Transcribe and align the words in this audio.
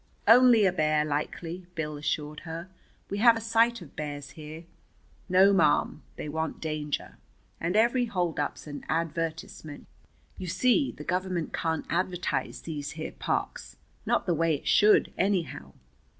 "Only 0.27 0.65
a 0.65 0.73
bear, 0.73 1.05
likely," 1.05 1.67
Bill 1.75 1.95
assured 1.95 2.39
her. 2.39 2.69
"We 3.11 3.19
have 3.19 3.37
a 3.37 3.39
sight 3.39 3.83
of 3.83 3.95
bears 3.95 4.31
here. 4.31 4.63
No, 5.29 5.53
ma'am, 5.53 6.01
they 6.15 6.27
want 6.27 6.59
danger. 6.59 7.19
And 7.59 7.75
every 7.75 8.05
holdup's 8.05 8.65
an 8.65 8.83
advertisement. 8.89 9.85
You 10.39 10.47
see, 10.47 10.91
the 10.91 11.03
Government 11.03 11.53
can't 11.53 11.85
advertise 11.87 12.61
these 12.61 12.93
here 12.93 13.11
parks; 13.11 13.77
not 14.03 14.25
the 14.25 14.33
way 14.33 14.55
it 14.55 14.67
should, 14.67 15.13
anyhow. 15.19 15.73